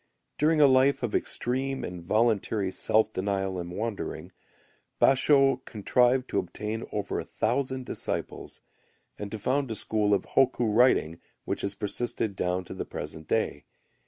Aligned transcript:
During 0.39 0.59
a 0.59 0.65
life 0.65 1.03
of 1.03 1.13
extreme 1.13 1.83
and 1.83 2.01
voluntary 2.03 2.71
self 2.71 3.13
denial 3.13 3.59
and 3.59 3.71
wandering, 3.71 4.31
Basho[u] 4.99 5.63
contrived 5.65 6.27
to 6.29 6.39
obtain 6.39 6.87
over 6.91 7.19
a 7.19 7.23
thousand 7.23 7.85
disciples, 7.85 8.61
and 9.19 9.31
to 9.31 9.37
found 9.37 9.69
a 9.69 9.75
school 9.75 10.15
of 10.15 10.25
hokku 10.29 10.75
writing 10.75 11.21
which 11.45 11.61
has 11.61 11.75
persisted 11.75 12.35
down 12.35 12.63
to 12.65 12.73
the 12.73 12.83
present 12.83 13.27
day. 13.27 13.65